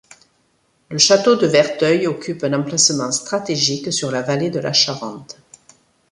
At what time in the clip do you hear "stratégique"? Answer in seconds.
3.11-3.93